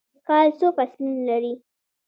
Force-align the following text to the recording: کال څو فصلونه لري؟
کال 0.27 0.47
څو 0.59 0.67
فصلونه 0.75 1.23
لري؟ 1.29 1.53